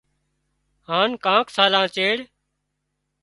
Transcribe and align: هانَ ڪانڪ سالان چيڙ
هانَ 0.87 1.07
ڪانڪ 1.25 1.45
سالان 1.55 1.87
چيڙ 1.95 2.15